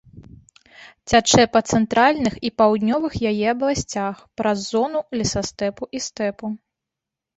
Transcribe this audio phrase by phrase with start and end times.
[1.11, 6.45] Цячэ па цэнтральных і паўднёвых яе абласцях праз зону лесастэпу і стэпу.